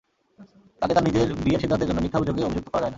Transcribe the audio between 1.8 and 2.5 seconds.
জন্য মিথ্যা অভিযোগে